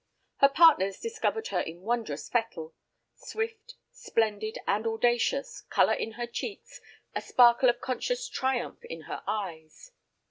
Her 0.37 0.49
partners 0.49 0.99
discovered 0.99 1.49
her 1.49 1.59
in 1.59 1.81
wondrous 1.81 2.27
fettle—swift, 2.27 3.75
splendid, 3.91 4.57
and 4.65 4.87
audacious, 4.87 5.61
color 5.69 5.93
in 5.93 6.13
her 6.13 6.25
cheeks, 6.25 6.81
a 7.13 7.21
sparkle 7.21 7.69
of 7.69 7.81
conscious 7.81 8.27
triumph 8.27 8.83
in 8.85 9.01
her 9.01 9.21
eyes. 9.27 9.91